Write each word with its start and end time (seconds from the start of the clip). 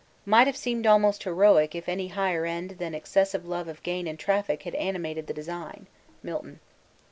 'Might 0.25 0.47
have 0.47 0.57
seemed 0.57 0.87
almost 0.87 1.25
heroic 1.25 1.75
if 1.75 1.87
any 1.87 2.07
higher 2.07 2.43
end 2.43 2.71
than 2.79 2.95
excessive 2.95 3.45
love 3.45 3.67
of 3.67 3.83
gain 3.83 4.07
and 4.07 4.17
traffic 4.17 4.63
had 4.63 4.73
animated 4.73 5.27
the 5.27 5.31
design.' 5.31 5.85
MILTON. 6.23 6.59